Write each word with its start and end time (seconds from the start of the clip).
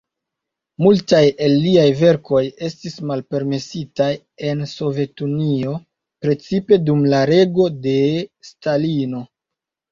Multaj 0.83 1.19
el 1.47 1.51
liaj 1.65 1.83
verkoj 1.99 2.41
estis 2.69 2.97
malpermesitaj 3.11 4.09
en 4.49 4.65
Sovetunio, 4.73 5.77
precipe 6.27 6.83
dum 6.89 7.07
la 7.15 7.23
rego 7.35 7.71
de 7.87 7.97
Stalino. 8.53 9.27